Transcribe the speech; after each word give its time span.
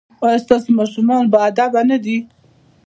ایا 0.25 0.37
ستاسو 0.45 0.69
ماشومان 0.79 1.23
باادبه 1.33 1.81
نه 1.89 1.97
دي؟ 2.03 2.17